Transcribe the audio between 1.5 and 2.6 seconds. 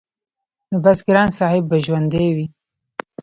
به ژوندی وي-